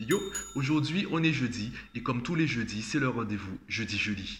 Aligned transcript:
Yo, 0.00 0.22
aujourd'hui 0.54 1.08
on 1.10 1.24
est 1.24 1.32
jeudi 1.32 1.72
et 1.96 2.04
comme 2.04 2.22
tous 2.22 2.36
les 2.36 2.46
jeudis, 2.46 2.82
c'est 2.82 3.00
le 3.00 3.08
rendez-vous 3.08 3.58
jeudi 3.66 3.98
jeudi. 3.98 4.36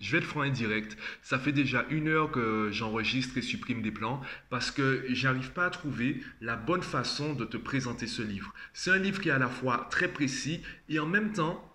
Je 0.00 0.12
vais 0.12 0.18
être 0.18 0.24
franc 0.24 0.44
et 0.44 0.50
direct. 0.50 0.98
Ça 1.22 1.38
fait 1.38 1.50
déjà 1.52 1.86
une 1.88 2.08
heure 2.08 2.30
que 2.30 2.68
j'enregistre 2.70 3.38
et 3.38 3.42
supprime 3.42 3.80
des 3.80 3.90
plans 3.90 4.20
parce 4.50 4.70
que 4.70 5.04
j'arrive 5.08 5.52
pas 5.52 5.64
à 5.64 5.70
trouver 5.70 6.22
la 6.42 6.56
bonne 6.56 6.82
façon 6.82 7.32
de 7.32 7.46
te 7.46 7.56
présenter 7.56 8.06
ce 8.06 8.20
livre. 8.20 8.52
C'est 8.74 8.90
un 8.90 8.98
livre 8.98 9.20
qui 9.20 9.30
est 9.30 9.32
à 9.32 9.38
la 9.38 9.48
fois 9.48 9.88
très 9.90 10.08
précis 10.08 10.60
et 10.90 10.98
en 10.98 11.06
même 11.06 11.32
temps 11.32 11.72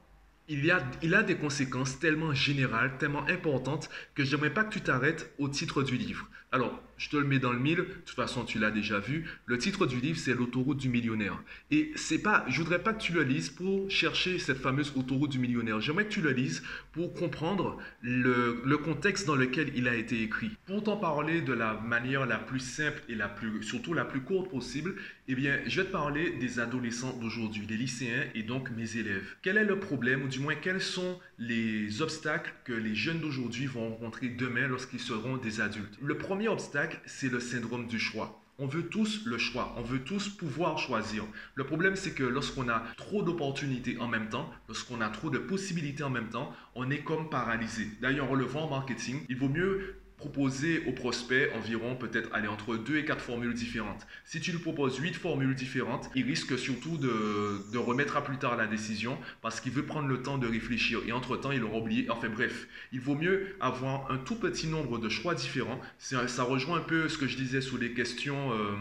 il, 0.52 0.70
a, 0.70 1.18
a 1.18 1.24
des 1.24 1.38
conséquences 1.38 2.00
tellement 2.00 2.34
générales, 2.34 2.98
tellement 2.98 3.28
importantes, 3.30 3.90
que 4.16 4.24
j'aimerais 4.24 4.54
pas 4.54 4.64
que 4.66 4.74
tu 4.74 4.82
t'arrêtes 4.82 5.34
au 5.38 5.48
titre 5.50 5.82
du 5.84 5.98
livre. 5.98 6.30
Alors, 6.54 6.84
je 6.98 7.08
te 7.08 7.16
le 7.16 7.24
mets 7.24 7.40
dans 7.40 7.54
le 7.54 7.60
mille, 7.60 7.78
de 7.78 7.84
toute 7.84 8.16
façon 8.16 8.44
tu 8.44 8.60
l'as 8.60 8.72
déjà 8.72 9.00
vu. 9.00 9.26
Le 9.46 9.58
titre 9.58 9.86
du 9.86 10.02
livre, 10.02 10.20
c'est 10.20 10.34
l'autoroute 10.34 10.78
du 10.80 10.90
millionnaire. 10.90 11.42
Et 11.72 11.94
c'est 11.96 12.22
pas, 12.22 12.44
je 12.50 12.62
voudrais 12.62 12.84
pas 12.84 12.94
que 12.94 13.02
tu 13.02 13.14
le 13.14 13.24
lises 13.24 13.50
pour 13.50 13.90
chercher 13.90 14.38
cette 14.38 14.58
fameuse 14.58 14.92
autoroute 14.98 15.32
du 15.32 15.40
millionnaire. 15.40 15.80
J'aimerais 15.80 16.06
que 16.06 16.12
tu 16.12 16.20
le 16.20 16.32
lises 16.32 16.62
pour 16.92 17.14
comprendre 17.14 17.78
le, 18.02 18.62
le, 18.66 18.78
contexte 18.78 19.26
dans 19.28 19.36
lequel 19.36 19.72
il 19.76 19.88
a 19.88 19.96
été 19.96 20.22
écrit. 20.22 20.52
Pour 20.66 20.84
t'en 20.84 20.98
parler 20.98 21.40
de 21.40 21.54
la 21.54 21.76
manière 21.76 22.26
la 22.26 22.38
plus 22.38 22.60
simple 22.60 23.02
et 23.08 23.16
la 23.16 23.30
plus, 23.30 23.64
surtout 23.64 23.94
la 23.94 24.04
plus 24.04 24.22
courte 24.22 24.52
possible, 24.52 24.96
eh 25.30 25.36
bien, 25.36 25.58
je 25.66 25.80
vais 25.80 25.88
te 25.88 25.92
parler 25.94 26.32
des 26.32 26.60
adolescents 26.60 27.18
d'aujourd'hui, 27.22 27.66
des 27.66 27.78
lycéens 27.78 28.26
et 28.36 28.44
donc 28.44 28.70
mes 28.72 28.98
élèves. 28.98 29.38
Quel 29.42 29.56
est 29.56 29.64
le 29.64 29.80
problème, 29.80 30.24
ou 30.24 30.28
du 30.28 30.40
moins 30.40 30.56
quels 30.56 30.82
sont 30.82 31.18
les 31.42 32.04
obstacles 32.04 32.54
que 32.66 32.72
les 32.72 32.94
jeunes 32.94 33.20
d'aujourd'hui 33.20 33.66
vont 33.66 33.90
rencontrer 33.90 34.30
demain 34.30 34.68
lorsqu'ils 34.68 35.00
seront 35.00 35.38
des 35.38 35.60
adultes 35.60 35.98
Le 36.00 36.16
premier 36.16 36.48
obstacle, 36.48 37.02
c'est 37.08 37.32
le 37.32 37.40
syndrome 37.40 37.88
du 37.88 37.98
choix. 37.98 38.40
On 38.60 38.68
veut 38.68 38.84
tous 38.84 39.26
le 39.26 39.40
choix, 39.40 39.74
on 39.76 39.82
veut 39.82 40.04
tous 40.04 40.30
pouvoir 40.30 40.78
choisir. 40.78 41.26
Le 41.56 41.64
problème, 41.64 41.96
c'est 41.96 42.14
que 42.14 42.24
lorsqu'on 42.24 42.70
a 42.70 42.84
trop 42.96 43.24
d'opportunités 43.24 43.98
en 43.98 44.08
même 44.08 44.30
temps, 44.30 44.52
lorsqu'on 44.68 45.02
a 45.02 45.10
trop 45.10 45.32
de 45.32 45.40
possibilités 45.40 46.04
en 46.04 46.12
même 46.12 46.30
temps, 46.30 46.54
on 46.76 46.92
est 46.92 47.04
comme 47.04 47.32
paralysé. 47.32 47.88
D'ailleurs, 48.02 48.30
on 48.30 48.36
le 48.36 48.46
en 48.56 48.70
marketing, 48.70 49.26
il 49.28 49.38
vaut 49.38 49.50
mieux 49.50 49.96
proposer 50.22 50.84
au 50.86 50.92
prospect 50.92 51.52
environ 51.56 51.96
peut-être 51.96 52.30
aller 52.32 52.48
entre 52.48 52.78
2 52.78 52.98
et 52.98 53.06
4 53.06 53.20
formules 53.20 53.56
différentes. 53.56 54.06
Si 54.24 54.40
tu 54.40 54.52
lui 54.52 54.60
proposes 54.60 54.98
8 55.00 55.16
formules 55.16 55.56
différentes, 55.56 56.12
il 56.14 56.26
risque 56.26 56.60
surtout 56.60 56.98
de, 56.98 57.66
de 57.74 57.78
remettre 57.80 58.18
à 58.18 58.24
plus 58.24 58.38
tard 58.38 58.56
la 58.56 58.68
décision 58.68 59.18
parce 59.42 59.60
qu'il 59.60 59.72
veut 59.72 59.86
prendre 59.86 60.08
le 60.08 60.22
temps 60.22 60.38
de 60.38 60.48
réfléchir 60.48 61.00
et 61.08 61.12
entre-temps 61.12 61.52
il 61.52 61.64
aura 61.64 61.80
oublié. 61.80 62.08
Enfin 62.12 62.30
bref, 62.30 62.68
il 62.92 63.00
vaut 63.00 63.16
mieux 63.16 63.56
avoir 63.60 64.12
un 64.12 64.18
tout 64.18 64.36
petit 64.36 64.68
nombre 64.68 65.00
de 65.00 65.10
choix 65.10 65.34
différents. 65.34 65.82
Ça 65.98 66.44
rejoint 66.44 66.78
un 66.78 66.84
peu 66.84 67.10
ce 67.10 67.18
que 67.18 67.26
je 67.26 67.36
disais 67.36 67.62
sous 67.62 67.78
les 67.78 67.94
questions, 67.94 68.52
euh, 68.54 68.76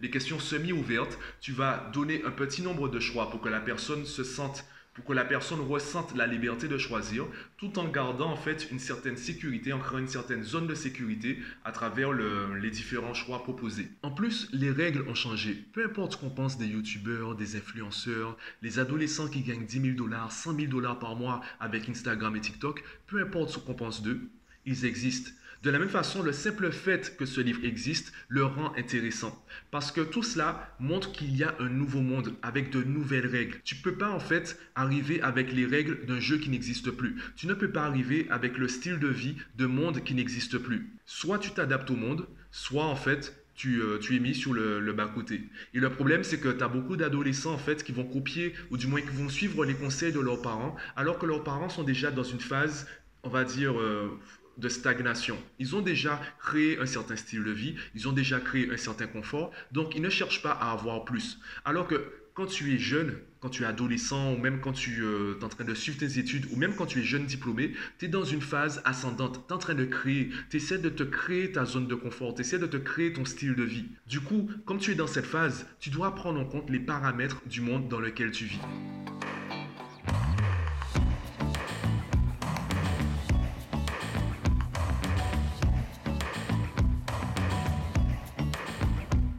les 0.00 0.08
questions 0.08 0.38
semi-ouvertes. 0.38 1.18
Tu 1.42 1.52
vas 1.52 1.90
donner 1.92 2.22
un 2.24 2.30
petit 2.30 2.62
nombre 2.62 2.88
de 2.88 2.98
choix 2.98 3.30
pour 3.30 3.42
que 3.42 3.50
la 3.50 3.60
personne 3.60 4.06
se 4.06 4.24
sente 4.24 4.64
pour 4.98 5.04
que 5.04 5.12
la 5.12 5.24
personne 5.24 5.60
ressente 5.60 6.16
la 6.16 6.26
liberté 6.26 6.66
de 6.66 6.76
choisir, 6.76 7.24
tout 7.56 7.78
en 7.78 7.86
gardant 7.86 8.32
en 8.32 8.36
fait 8.36 8.68
une 8.72 8.80
certaine 8.80 9.16
sécurité, 9.16 9.72
en 9.72 9.78
créant 9.78 10.00
une 10.00 10.08
certaine 10.08 10.42
zone 10.42 10.66
de 10.66 10.74
sécurité 10.74 11.38
à 11.64 11.70
travers 11.70 12.12
les 12.12 12.70
différents 12.70 13.14
choix 13.14 13.44
proposés. 13.44 13.88
En 14.02 14.10
plus, 14.10 14.48
les 14.52 14.72
règles 14.72 15.08
ont 15.08 15.14
changé. 15.14 15.54
Peu 15.72 15.84
importe 15.84 16.14
ce 16.14 16.16
qu'on 16.16 16.30
pense 16.30 16.58
des 16.58 16.66
youtubeurs, 16.66 17.36
des 17.36 17.54
influenceurs, 17.54 18.36
les 18.60 18.80
adolescents 18.80 19.28
qui 19.28 19.42
gagnent 19.42 19.66
10 19.66 19.80
000 19.82 19.96
dollars, 19.96 20.32
100 20.32 20.56
000 20.56 20.66
dollars 20.66 20.98
par 20.98 21.14
mois 21.14 21.42
avec 21.60 21.88
Instagram 21.88 22.34
et 22.34 22.40
TikTok, 22.40 22.82
peu 23.06 23.22
importe 23.22 23.50
ce 23.50 23.58
qu'on 23.60 23.74
pense 23.74 24.02
d'eux, 24.02 24.28
ils 24.66 24.84
existent. 24.84 25.30
De 25.62 25.70
la 25.70 25.78
même 25.78 25.88
façon, 25.88 26.22
le 26.22 26.32
simple 26.32 26.70
fait 26.70 27.16
que 27.16 27.26
ce 27.26 27.40
livre 27.40 27.64
existe 27.64 28.12
le 28.28 28.44
rend 28.44 28.72
intéressant. 28.76 29.44
Parce 29.72 29.90
que 29.90 30.00
tout 30.00 30.22
cela 30.22 30.74
montre 30.78 31.10
qu'il 31.10 31.34
y 31.36 31.42
a 31.42 31.54
un 31.58 31.68
nouveau 31.68 32.00
monde 32.00 32.34
avec 32.42 32.70
de 32.70 32.82
nouvelles 32.82 33.26
règles. 33.26 33.60
Tu 33.64 33.74
ne 33.76 33.82
peux 33.82 33.96
pas 33.96 34.10
en 34.10 34.20
fait 34.20 34.58
arriver 34.76 35.20
avec 35.20 35.52
les 35.52 35.66
règles 35.66 36.06
d'un 36.06 36.20
jeu 36.20 36.38
qui 36.38 36.50
n'existe 36.50 36.92
plus. 36.92 37.16
Tu 37.34 37.48
ne 37.48 37.54
peux 37.54 37.70
pas 37.70 37.84
arriver 37.84 38.26
avec 38.30 38.56
le 38.56 38.68
style 38.68 39.00
de 39.00 39.08
vie 39.08 39.36
de 39.56 39.66
monde 39.66 40.04
qui 40.04 40.14
n'existe 40.14 40.58
plus. 40.58 40.92
Soit 41.06 41.38
tu 41.38 41.50
t'adaptes 41.50 41.90
au 41.90 41.96
monde, 41.96 42.28
soit 42.52 42.84
en 42.84 42.96
fait 42.96 43.34
tu, 43.58 43.82
euh, 43.82 43.98
es 44.12 44.18
mis 44.20 44.36
sur 44.36 44.54
le, 44.54 44.78
le 44.78 44.92
bas-côté. 44.92 45.42
Et 45.74 45.80
le 45.80 45.90
problème, 45.90 46.22
c'est 46.22 46.38
que 46.38 46.48
tu 46.48 46.62
as 46.62 46.68
beaucoup 46.68 46.96
d'adolescents, 46.96 47.52
en 47.52 47.58
fait, 47.58 47.82
qui 47.82 47.90
vont 47.90 48.04
copier, 48.04 48.54
ou 48.70 48.76
du 48.76 48.86
moins 48.86 49.00
qui 49.00 49.08
vont 49.08 49.28
suivre 49.28 49.64
les 49.64 49.74
conseils 49.74 50.12
de 50.12 50.20
leurs 50.20 50.40
parents, 50.40 50.76
alors 50.94 51.18
que 51.18 51.26
leurs 51.26 51.42
parents 51.42 51.68
sont 51.68 51.82
déjà 51.82 52.12
dans 52.12 52.22
une 52.22 52.38
phase, 52.38 52.86
on 53.24 53.28
va 53.28 53.42
dire, 53.42 53.76
euh, 53.76 54.16
de 54.58 54.68
stagnation. 54.68 55.36
Ils 55.58 55.76
ont 55.76 55.82
déjà 55.82 56.20
créé 56.38 56.78
un 56.78 56.86
certain 56.86 57.16
style 57.16 57.44
de 57.44 57.50
vie, 57.50 57.74
ils 57.94 58.08
ont 58.08 58.12
déjà 58.12 58.40
créé 58.40 58.70
un 58.70 58.76
certain 58.76 59.06
confort, 59.06 59.52
donc 59.72 59.94
ils 59.94 60.02
ne 60.02 60.10
cherchent 60.10 60.42
pas 60.42 60.52
à 60.52 60.72
avoir 60.72 61.04
plus. 61.04 61.38
Alors 61.64 61.86
que 61.86 62.12
quand 62.38 62.46
tu 62.46 62.72
es 62.72 62.78
jeune, 62.78 63.18
quand 63.40 63.48
tu 63.48 63.64
es 63.64 63.66
adolescent, 63.66 64.32
ou 64.32 64.36
même 64.36 64.60
quand 64.60 64.72
tu 64.72 65.02
euh, 65.02 65.36
es 65.40 65.44
en 65.44 65.48
train 65.48 65.64
de 65.64 65.74
suivre 65.74 65.98
tes 65.98 66.20
études, 66.20 66.46
ou 66.52 66.56
même 66.56 66.76
quand 66.76 66.86
tu 66.86 67.00
es 67.00 67.02
jeune 67.02 67.26
diplômé, 67.26 67.72
tu 67.98 68.04
es 68.04 68.08
dans 68.08 68.22
une 68.22 68.40
phase 68.40 68.80
ascendante. 68.84 69.44
Tu 69.48 69.52
es 69.52 69.56
en 69.56 69.58
train 69.58 69.74
de 69.74 69.84
créer, 69.84 70.30
tu 70.48 70.58
essaies 70.58 70.78
de 70.78 70.88
te 70.88 71.02
créer 71.02 71.50
ta 71.50 71.64
zone 71.64 71.88
de 71.88 71.96
confort, 71.96 72.36
tu 72.36 72.42
essaies 72.42 72.60
de 72.60 72.66
te 72.66 72.76
créer 72.76 73.12
ton 73.12 73.24
style 73.24 73.56
de 73.56 73.64
vie. 73.64 73.86
Du 74.06 74.20
coup, 74.20 74.48
comme 74.66 74.78
tu 74.78 74.92
es 74.92 74.94
dans 74.94 75.08
cette 75.08 75.26
phase, 75.26 75.66
tu 75.80 75.90
dois 75.90 76.14
prendre 76.14 76.38
en 76.38 76.44
compte 76.44 76.70
les 76.70 76.78
paramètres 76.78 77.42
du 77.46 77.60
monde 77.60 77.88
dans 77.88 77.98
lequel 77.98 78.30
tu 78.30 78.44
vis. 78.44 78.60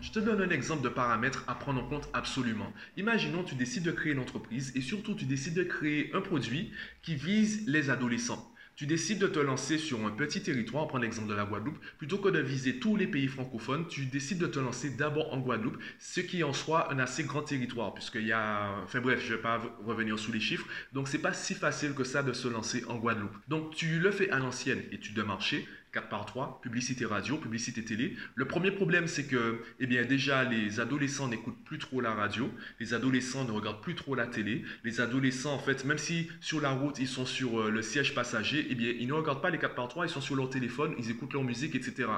Je 0.10 0.20
te 0.20 0.26
donne 0.26 0.42
un 0.42 0.50
exemple 0.50 0.82
de 0.82 0.90
paramètres 0.90 1.44
à 1.46 1.54
prendre 1.54 1.84
en 1.84 1.88
compte 1.88 2.10
absolument. 2.14 2.74
Imaginons 2.98 3.44
tu 3.44 3.54
décides 3.54 3.84
de 3.84 3.92
créer 3.92 4.14
une 4.14 4.20
entreprise 4.20 4.72
et 4.74 4.82
surtout 4.82 5.14
tu 5.14 5.26
décides 5.26 5.54
de 5.54 5.62
créer 5.62 6.10
un 6.16 6.22
produit 6.22 6.72
qui 7.04 7.14
vise 7.14 7.68
les 7.68 7.92
adolescents. 7.92 8.52
Tu 8.76 8.88
décides 8.88 9.20
de 9.20 9.28
te 9.28 9.38
lancer 9.38 9.78
sur 9.78 10.04
un 10.04 10.10
petit 10.10 10.42
territoire, 10.42 10.86
on 10.86 10.88
prend 10.88 10.98
l'exemple 10.98 11.30
de 11.30 11.36
la 11.36 11.46
Guadeloupe, 11.46 11.78
plutôt 12.00 12.18
que 12.18 12.30
de 12.30 12.40
viser 12.40 12.80
tous 12.80 12.96
les 12.96 13.06
pays 13.06 13.28
francophones, 13.28 13.88
tu 13.88 14.08
décides 14.08 14.40
de 14.40 14.48
te 14.48 14.58
lancer 14.58 14.90
d'abord 14.90 15.32
en 15.32 15.38
Guadeloupe, 15.38 15.78
ce 16.00 16.22
qui 16.22 16.44
en 16.44 16.54
soit 16.54 16.92
un 16.92 16.98
assez 16.98 17.26
grand 17.26 17.44
territoire, 17.44 17.94
puisqu'il 17.94 18.26
y 18.26 18.32
a, 18.32 18.82
enfin 18.84 19.02
bref, 19.02 19.22
je 19.24 19.34
ne 19.34 19.36
vais 19.36 19.44
pas 19.44 19.62
revenir 19.86 20.18
sous 20.18 20.32
les 20.32 20.40
chiffres, 20.40 20.66
donc 20.92 21.08
c'est 21.08 21.20
pas 21.20 21.34
si 21.34 21.54
facile 21.54 21.94
que 21.94 22.04
ça 22.04 22.24
de 22.24 22.34
se 22.34 22.48
lancer 22.48 22.84
en 22.88 22.96
Guadeloupe. 22.96 23.38
Donc 23.48 23.76
tu 23.76 24.00
le 24.00 24.10
fais 24.10 24.32
à 24.32 24.40
l'ancienne, 24.40 24.82
étude 24.92 25.14
de 25.14 25.24
marché, 25.24 25.68
4 25.92 26.10
par 26.10 26.26
3, 26.26 26.62
publicité 26.62 27.06
radio, 27.06 27.38
publicité 27.38 27.84
télé. 27.84 28.16
Le 28.36 28.46
premier 28.46 28.72
problème, 28.72 29.08
c'est 29.08 29.26
que, 29.26 29.62
eh 29.80 29.88
bien, 29.88 30.06
déjà, 30.06 30.44
les 30.44 30.80
adolescents 30.80 31.28
n'écoutent 31.28 31.64
plus 31.64 31.80
trop 31.80 32.00
la 32.02 32.14
radio, 32.14 32.52
les 32.80 32.94
adolescents 32.94 33.44
ne 33.46 33.52
regardent 33.52 33.82
plus 33.82 33.96
trop 33.96 34.14
la 34.14 34.28
télé, 34.28 34.64
les 34.84 35.02
adolescents, 35.02 35.54
en 35.54 35.60
fait, 35.60 35.86
même 35.86 35.98
si 35.98 36.30
sur 36.42 36.62
la 36.62 36.70
route, 36.70 37.00
ils 37.00 37.08
sont 37.08 37.26
sur 37.26 37.60
euh, 37.60 37.72
le 37.72 37.82
siège 37.82 38.14
passager, 38.14 38.68
eh 38.70 38.76
bien, 38.76 38.94
ils 39.00 39.08
ne 39.08 39.14
regardent 39.14 39.42
pas 39.42 39.50
les 39.50 39.58
4 39.58 39.74
par 39.74 39.88
3, 39.88 40.06
ils 40.06 40.10
sont 40.10 40.22
sur 40.22 40.36
leur 40.36 40.50
téléphone, 40.50 40.94
ils 41.00 41.10
écoutent 41.10 41.34
leur 41.34 41.44
musique, 41.44 41.76
etc. 41.76 42.10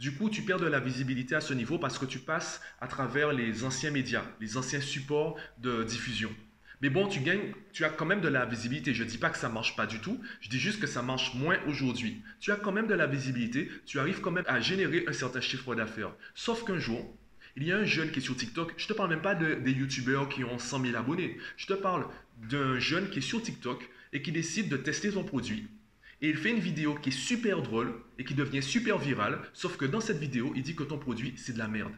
Du 0.00 0.12
coup, 0.12 0.30
tu 0.30 0.42
perds 0.42 0.60
de 0.60 0.66
la 0.66 0.80
visibilité 0.80 1.34
à 1.34 1.40
ce 1.40 1.52
niveau 1.52 1.78
parce 1.78 1.98
que 1.98 2.06
tu 2.06 2.18
passes 2.18 2.62
à 2.80 2.88
travers 2.88 3.32
les 3.32 3.64
anciens 3.64 3.90
médias, 3.90 4.24
les 4.40 4.56
anciens 4.56 4.80
supports 4.80 5.36
de 5.58 5.84
diffusion. 5.84 6.30
Mais 6.80 6.90
bon, 6.90 7.08
tu 7.08 7.20
gagnes, 7.20 7.52
tu 7.72 7.84
as 7.84 7.88
quand 7.88 8.06
même 8.06 8.20
de 8.20 8.28
la 8.28 8.46
visibilité. 8.46 8.94
Je 8.94 9.02
ne 9.02 9.08
dis 9.08 9.18
pas 9.18 9.30
que 9.30 9.38
ça 9.38 9.48
marche 9.48 9.74
pas 9.74 9.86
du 9.86 10.00
tout, 10.00 10.20
je 10.40 10.48
dis 10.48 10.60
juste 10.60 10.80
que 10.80 10.86
ça 10.86 11.02
marche 11.02 11.34
moins 11.34 11.58
aujourd'hui. 11.66 12.22
Tu 12.40 12.52
as 12.52 12.56
quand 12.56 12.72
même 12.72 12.86
de 12.86 12.94
la 12.94 13.06
visibilité, 13.06 13.68
tu 13.84 13.98
arrives 13.98 14.20
quand 14.20 14.30
même 14.30 14.44
à 14.46 14.60
générer 14.60 15.04
un 15.08 15.12
certain 15.12 15.40
chiffre 15.40 15.74
d'affaires. 15.74 16.12
Sauf 16.34 16.64
qu'un 16.64 16.78
jour, 16.78 17.16
il 17.56 17.64
y 17.64 17.72
a 17.72 17.76
un 17.76 17.84
jeune 17.84 18.12
qui 18.12 18.20
est 18.20 18.22
sur 18.22 18.36
TikTok. 18.36 18.74
Je 18.76 18.84
ne 18.84 18.88
te 18.88 18.92
parle 18.92 19.10
même 19.10 19.22
pas 19.22 19.34
de, 19.34 19.54
des 19.54 19.72
youtubeurs 19.72 20.28
qui 20.28 20.44
ont 20.44 20.58
100 20.58 20.84
000 20.84 20.96
abonnés. 20.96 21.38
Je 21.56 21.66
te 21.66 21.72
parle 21.72 22.06
d'un 22.48 22.78
jeune 22.78 23.10
qui 23.10 23.18
est 23.18 23.22
sur 23.22 23.42
TikTok 23.42 23.88
et 24.12 24.22
qui 24.22 24.30
décide 24.30 24.68
de 24.68 24.76
tester 24.76 25.10
son 25.10 25.24
produit. 25.24 25.66
Et 26.20 26.28
il 26.28 26.36
fait 26.36 26.50
une 26.50 26.60
vidéo 26.60 26.94
qui 26.94 27.08
est 27.08 27.12
super 27.12 27.62
drôle 27.62 27.94
et 28.18 28.24
qui 28.24 28.34
devient 28.34 28.62
super 28.62 28.98
virale. 28.98 29.40
Sauf 29.52 29.76
que 29.76 29.84
dans 29.84 30.00
cette 30.00 30.18
vidéo, 30.18 30.52
il 30.54 30.62
dit 30.62 30.76
que 30.76 30.84
ton 30.84 30.98
produit, 30.98 31.34
c'est 31.36 31.52
de 31.52 31.58
la 31.58 31.68
merde. 31.68 31.92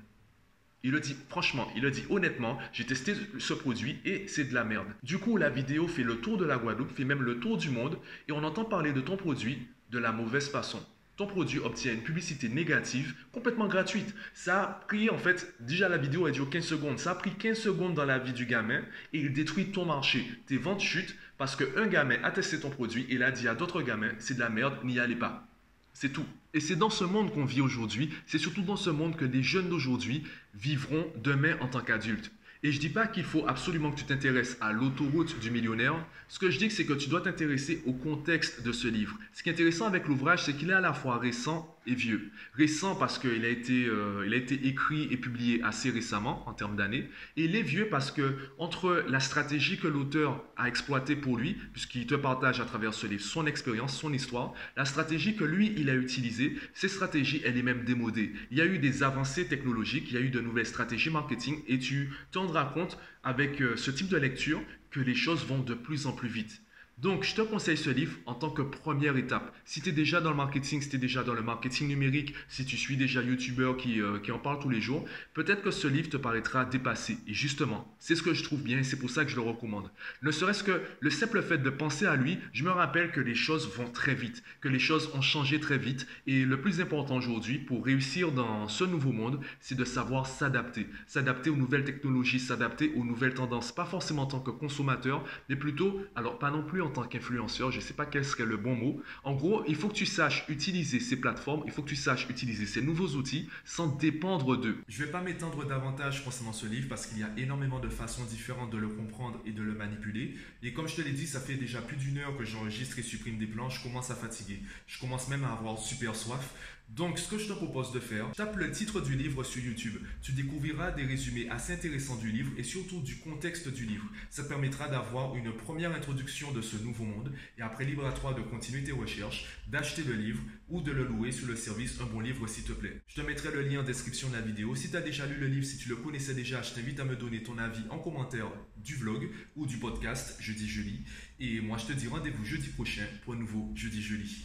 Il 0.82 0.93
le 0.93 1.00
dit 1.00 1.17
franchement, 1.29 1.71
il 1.77 1.82
le 1.82 1.91
dit 1.91 2.05
honnêtement, 2.09 2.59
j'ai 2.73 2.87
testé 2.87 3.15
ce 3.38 3.53
produit 3.53 3.99
et 4.05 4.27
c'est 4.29 4.44
de 4.44 4.55
la 4.55 4.65
merde. 4.65 4.88
Du 5.03 5.19
coup, 5.19 5.37
la 5.37 5.50
vidéo 5.50 5.87
fait 5.87 6.03
le 6.03 6.17
tour 6.17 6.38
de 6.38 6.44
la 6.44 6.56
Guadeloupe, 6.56 6.97
fait 6.97 7.05
même 7.05 7.23
le 7.23 7.38
tour 7.38 7.59
du 7.59 7.71
monde 7.71 7.99
et 8.29 8.32
on 8.32 8.44
entend 8.44 8.65
parler 8.65 8.93
de 8.93 9.00
ton 9.00 9.17
produit 9.17 9.67
de 9.91 9.99
la 9.99 10.12
mauvaise 10.12 10.49
façon. 10.49 10.81
Ton 11.21 11.27
produit 11.27 11.59
obtient 11.59 11.93
une 11.93 12.03
publicité 12.03 12.49
négative 12.49 13.15
complètement 13.31 13.69
gratuite. 13.69 14.15
Ça 14.32 14.62
a 14.62 14.67
pris, 14.88 15.11
en 15.11 15.19
fait, 15.19 15.55
déjà 15.61 15.87
la 15.87 15.99
vidéo 15.99 16.25
a 16.25 16.31
duré 16.31 16.49
15 16.49 16.65
secondes. 16.65 16.99
Ça 16.99 17.11
a 17.11 17.15
pris 17.15 17.32
15 17.32 17.59
secondes 17.59 17.93
dans 17.93 18.06
la 18.06 18.19
vie 18.19 18.32
du 18.32 18.47
gamin 18.47 18.81
et 19.12 19.21
il 19.21 19.35
détruit 19.35 19.71
ton 19.71 19.85
marché. 19.85 20.25
Tes 20.47 20.56
ventes 20.56 20.81
chutent 20.81 21.15
parce 21.37 21.56
qu'un 21.56 21.87
gamin 21.88 22.17
a 22.23 22.31
testé 22.31 22.59
ton 22.59 22.71
produit 22.71 23.03
et 23.11 23.17
il 23.17 23.23
a 23.23 23.32
dit 23.32 23.49
à 23.49 23.55
d'autres 23.55 23.82
gamins, 23.82 24.12
c'est 24.19 24.32
de 24.32 24.41
la 24.41 24.49
merde, 24.49 24.82
n'y 24.82 24.99
allez 24.99 25.15
pas. 25.15 25.47
C'est 25.93 26.13
tout. 26.13 26.27
Et 26.55 26.61
c'est 26.61 26.77
dans 26.77 26.91
ce 26.91 27.05
monde 27.05 27.33
qu'on 27.33 27.45
vit 27.45 27.61
aujourd'hui, 27.61 28.11
c'est 28.27 28.39
surtout 28.39 28.63
dans 28.63 28.77
ce 28.77 28.91
monde 28.91 29.17
que 29.17 29.25
les 29.25 29.43
jeunes 29.43 29.69
d'aujourd'hui 29.69 30.25
vivront 30.55 31.07
demain 31.23 31.57
en 31.61 31.69
tant 31.69 31.81
qu'adultes. 31.81 32.33
Et 32.63 32.73
je 32.73 32.81
dis 32.81 32.91
pas 32.91 33.07
qu'il 33.07 33.25
faut 33.25 33.47
absolument 33.49 33.91
que 33.91 33.99
tu 33.99 34.05
t'intéresses 34.05 34.59
à 34.61 34.73
l'autoroute 34.73 35.39
du 35.41 35.51
millionnaire. 35.51 35.95
Ce 36.29 36.39
que 36.39 36.51
je 36.51 36.59
dis, 36.59 36.71
c'est 36.71 36.85
que 36.85 36.93
tu 36.93 37.09
dois 37.09 37.23
t'intéresser 37.23 37.83
au 37.87 37.93
contexte 37.93 38.63
de 38.63 38.73
ce 38.73 38.87
livre. 38.87 39.17
Ce 39.33 39.43
qui 39.43 39.49
est 39.49 39.53
intéressant 39.53 39.87
avec 39.87 40.07
l'ouvrage, 40.07 40.45
c'est 40.45 40.53
qu'il 40.53 40.69
est 40.69 40.75
à 40.75 40.81
la 40.81 40.93
fois 40.93 41.17
récent 41.19 41.75
vieux. 41.95 42.31
Récent 42.55 42.95
parce 42.95 43.19
qu'il 43.19 43.45
a, 43.45 43.49
été, 43.49 43.87
euh, 43.87 44.29
a 44.31 44.37
été 44.37 44.67
écrit 44.67 45.09
et 45.11 45.17
publié 45.17 45.63
assez 45.63 45.91
récemment 45.91 46.49
en 46.49 46.53
termes 46.53 46.77
d'années. 46.77 47.09
Et 47.37 47.45
il 47.45 47.57
est 47.57 47.63
vieux 47.63 47.89
parce 47.89 48.11
que 48.11 48.37
entre 48.59 49.05
la 49.09 49.21
stratégie 49.21 49.79
que 49.79 49.89
l'auteur 49.89 50.45
a 50.57 50.69
exploitée 50.69 51.17
pour 51.17 51.37
lui, 51.37 51.57
puisqu'il 51.73 52.07
te 52.07 52.15
partage 52.15 52.61
à 52.61 52.65
travers 52.65 52.95
ce 52.95 53.07
livre 53.07 53.23
son 53.23 53.47
expérience, 53.47 53.99
son 53.99 54.13
histoire, 54.13 54.53
la 54.77 54.85
stratégie 54.85 55.37
que 55.37 55.45
lui, 55.45 55.73
il 55.77 55.91
a 55.91 55.95
utilisée, 55.95 56.57
ces 56.75 56.89
stratégies, 56.89 57.43
elle 57.45 57.57
est 57.57 57.63
même 57.63 57.85
démodée. 57.85 58.33
Il 58.51 58.59
y 58.59 58.61
a 58.61 58.67
eu 58.67 58.79
des 58.79 59.03
avancées 59.03 59.47
technologiques, 59.47 60.07
il 60.09 60.15
y 60.15 60.19
a 60.19 60.21
eu 60.21 60.31
de 60.31 60.41
nouvelles 60.41 60.67
stratégies 60.67 61.11
marketing 61.11 61.63
et 61.67 61.79
tu 61.79 62.11
t'en 62.33 62.51
compte 62.73 62.99
avec 63.23 63.61
euh, 63.61 63.77
ce 63.77 63.91
type 63.91 64.09
de 64.09 64.17
lecture 64.17 64.61
que 64.91 65.01
les 65.01 65.15
choses 65.15 65.47
vont 65.47 65.61
de 65.61 65.75
plus 65.75 66.07
en 66.07 66.13
plus 66.13 66.29
vite. 66.29 66.63
Donc, 67.00 67.25
je 67.25 67.35
te 67.35 67.41
conseille 67.41 67.79
ce 67.79 67.88
livre 67.88 68.19
en 68.26 68.35
tant 68.35 68.50
que 68.50 68.61
première 68.61 69.17
étape. 69.17 69.55
Si 69.64 69.81
tu 69.81 69.88
es 69.88 69.93
déjà 69.93 70.20
dans 70.20 70.29
le 70.29 70.37
marketing, 70.37 70.82
si 70.82 70.91
tu 70.91 70.97
es 70.97 70.99
déjà 70.99 71.23
dans 71.23 71.32
le 71.32 71.41
marketing 71.41 71.88
numérique, 71.88 72.35
si 72.49 72.67
tu 72.67 72.76
suis 72.76 72.99
déjà 72.99 73.23
YouTuber 73.23 73.73
qui, 73.79 74.02
euh, 74.02 74.19
qui 74.19 74.32
en 74.32 74.38
parle 74.38 74.58
tous 74.58 74.69
les 74.69 74.82
jours, 74.82 75.06
peut-être 75.32 75.62
que 75.62 75.70
ce 75.70 75.88
livre 75.88 76.11
te 76.11 76.19
paraîtra 76.19 76.67
dépassé. 76.67 77.17
Et 77.26 77.32
justement, 77.32 77.97
c'est 77.99 78.14
ce 78.14 78.23
que 78.23 78.35
je 78.35 78.44
trouve 78.44 78.62
bien 78.62 78.79
et 78.79 78.82
c'est 78.82 78.99
pour 78.99 79.08
ça 79.08 79.25
que 79.25 79.31
je 79.31 79.37
le 79.37 79.41
recommande. 79.41 79.91
Ne 80.20 80.31
serait-ce 80.31 80.62
que 80.62 80.82
le 81.00 81.08
simple 81.08 81.41
fait 81.41 81.56
de 81.56 81.70
penser 81.70 82.05
à 82.05 82.17
lui, 82.17 82.38
je 82.52 82.64
me 82.64 82.70
rappelle 82.70 83.12
que 83.12 83.20
les 83.20 83.35
choses 83.35 83.75
vont 83.75 83.91
très 83.91 84.14
vite, 84.14 84.43
que 84.61 84.69
les 84.69 84.79
choses 84.79 85.11
ont 85.14 85.23
changé 85.23 85.58
très 85.58 85.79
vite. 85.79 86.06
Et 86.26 86.44
le 86.44 86.61
plus 86.61 86.82
important 86.82 87.17
aujourd'hui 87.17 87.56
pour 87.56 87.82
réussir 87.82 88.31
dans 88.31 88.69
ce 88.69 88.85
nouveau 88.85 89.12
monde, 89.12 89.41
c'est 89.61 89.75
de 89.75 89.87
savoir 89.87 90.26
s'adapter. 90.26 90.87
S'adapter 91.06 91.49
aux 91.49 91.56
nouvelles 91.56 91.85
technologies, 91.85 92.41
s'adapter 92.41 92.93
aux 92.94 93.05
nouvelles 93.05 93.35
tendances. 93.35 93.73
Pas 93.73 93.87
forcément 93.87 94.25
en 94.25 94.26
tant 94.26 94.41
que 94.41 94.50
consommateur, 94.50 95.25
mais 95.49 95.56
plutôt, 95.56 96.05
alors 96.14 96.38
pas 96.38 96.50
non 96.50 96.62
plus 96.62 96.82
en 96.82 96.90
tant 96.91 97.05
qu'influenceur, 97.05 97.71
je 97.71 97.77
ne 97.77 97.83
sais 97.83 97.95
pas 97.95 98.07
quel 98.07 98.25
serait 98.25 98.45
le 98.45 98.57
bon 98.57 98.75
mot. 98.75 99.03
En 99.25 99.35
gros, 99.35 99.65
il 99.67 99.77
faut 99.77 99.89
que 99.89 99.95
tu 99.95 100.07
saches 100.07 100.45
utiliser 100.49 101.01
ces 101.01 101.17
plateformes, 101.17 101.63
il 101.67 101.73
faut 101.73 101.83
que 101.83 101.89
tu 101.89 101.97
saches 101.97 102.27
utiliser 102.29 102.67
ces 102.67 102.83
nouveaux 102.83 103.17
outils 103.17 103.49
sans 103.65 103.87
dépendre 103.87 104.57
d'eux. 104.57 104.79
Je 104.89 105.01
ne 105.01 105.07
vais 105.07 105.13
pas 105.13 105.23
m'étendre 105.23 105.67
davantage 105.67 106.25
concernant 106.25 106.53
ce 106.53 106.67
livre 106.67 106.89
parce 106.89 107.07
qu'il 107.07 107.19
y 107.19 107.23
a 107.23 107.31
énormément 107.37 107.81
de 107.81 107.89
façons 107.89 108.25
différentes 108.25 108.71
de 108.71 108.79
le 108.79 108.89
comprendre 108.89 109.41
et 109.47 109.53
de 109.53 109.63
le 109.63 109.73
manipuler. 109.73 110.35
Et 110.63 110.73
comme 110.73 110.89
je 110.89 110.97
te 110.97 111.03
l'ai 111.03 111.13
dit, 111.13 111.27
ça 111.27 111.41
fait 111.41 111.55
déjà 111.55 111.81
plus 111.81 111.97
d'une 111.97 112.19
heure 112.19 112.37
que 112.37 112.45
j'enregistre 112.45 112.99
et 112.99 113.03
supprime 113.03 113.39
des 113.39 113.47
plans, 113.47 113.71
je 113.71 113.83
commence 113.83 114.11
à 114.11 114.15
fatiguer. 114.15 114.61
Je 114.87 114.99
commence 114.99 115.29
même 115.29 115.45
à 115.45 115.53
avoir 115.53 115.79
super 115.79 116.15
soif. 116.15 116.55
Donc, 116.97 117.21
ce 117.21 117.29
que 117.29 117.39
je 117.39 117.47
te 117.47 117.53
propose 117.53 117.93
de 117.93 118.01
faire, 118.01 118.27
tape 118.33 118.57
le 118.57 118.73
titre 118.73 119.01
du 119.01 119.15
livre 119.15 119.45
sur 119.45 119.63
YouTube. 119.63 119.95
Tu 120.23 120.33
découvriras 120.33 120.91
des 120.91 121.05
résumés 121.05 121.49
assez 121.49 121.73
intéressants 121.73 122.17
du 122.17 122.33
livre 122.33 122.51
et 122.59 122.65
surtout 122.65 123.01
du 123.01 123.17
contexte 123.17 123.69
du 123.69 123.87
livre. 123.87 124.05
Ça 124.29 124.43
permettra 124.43 124.89
d'avoir 124.89 125.37
une 125.37 125.53
première 125.53 125.95
introduction 125.95 126.51
de 126.51 126.61
ce 126.61 126.77
nouveau 126.81 127.05
monde 127.05 127.32
et 127.59 127.62
après 127.62 127.85
libre 127.85 128.06
à 128.06 128.12
toi 128.12 128.35
de 128.35 128.43
continuer 128.43 128.82
tes 128.85 128.93
recherches, 128.93 129.47
d'acheter 129.69 130.03
le 130.03 130.15
livre 130.15 130.41
ou 130.69 130.81
de 130.81 130.93
le 130.93 131.05
louer 131.05 131.32
sur 131.32 131.47
le 131.47 131.56
service 131.56 132.00
Un 132.00 132.06
bon 132.06 132.21
livre 132.21 132.47
s'il 132.47 132.65
te 132.65 132.73
plaît. 132.73 133.00
Je 133.06 133.21
te 133.21 133.27
mettrai 133.27 133.50
le 133.53 133.62
lien 133.62 133.81
en 133.81 133.82
description 133.82 134.29
de 134.29 134.35
la 134.35 134.41
vidéo. 134.41 134.75
Si 134.75 134.91
tu 134.91 134.97
as 134.97 135.00
déjà 135.00 135.27
lu 135.27 135.37
le 135.37 135.47
livre, 135.47 135.65
si 135.65 135.77
tu 135.77 135.88
le 135.88 135.97
connaissais 135.97 136.35
déjà, 136.35 136.62
je 136.62 136.73
t'invite 136.73 137.00
à 137.00 137.05
me 137.05 137.17
donner 137.17 137.43
ton 137.43 137.59
avis 137.59 137.82
en 137.91 137.99
commentaire 137.99 138.50
du 138.77 138.94
vlog 138.97 139.29
ou 139.56 139.67
du 139.67 139.77
podcast 139.79 140.37
Jeudi 140.41 140.69
Jeudi. 140.69 141.00
Et 141.38 141.61
moi, 141.61 141.79
je 141.79 141.87
te 141.87 141.93
dis 141.93 142.09
rendez-vous 142.09 142.44
jeudi 142.44 142.69
prochain 142.69 143.05
pour 143.25 143.35
un 143.35 143.38
nouveau 143.38 143.71
Jeudi 143.75 144.03
Jeudi. 144.03 144.44